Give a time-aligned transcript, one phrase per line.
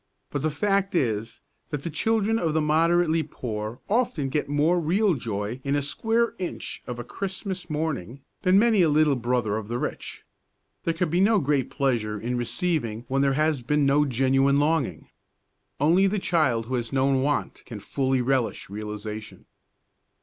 [0.31, 5.13] But the fact is, that the children of the moderately poor often get more real
[5.13, 9.67] joy to a square inch of a Christmas morning than many a little brother of
[9.67, 10.23] the rich.
[10.85, 15.07] There can be no great pleasure in receiving when there has been no genuine longing.
[15.79, 19.45] Only the child who has known want can fully relish realisation.